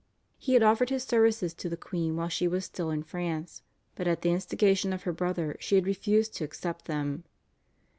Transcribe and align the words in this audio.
He 0.39 0.55
had 0.55 0.63
offered 0.63 0.89
his 0.89 1.03
services 1.03 1.53
to 1.53 1.69
the 1.69 1.77
queen 1.77 2.15
while 2.15 2.27
she 2.27 2.47
was 2.47 2.65
still 2.65 2.89
in 2.89 3.03
France, 3.03 3.61
but 3.93 4.07
at 4.07 4.23
the 4.23 4.31
instigation 4.31 4.93
of 4.93 5.03
her 5.03 5.13
brother 5.13 5.55
she 5.59 5.75
had 5.75 5.85
refused 5.85 6.33
to 6.37 6.43
accept 6.43 6.85
them. 6.85 7.23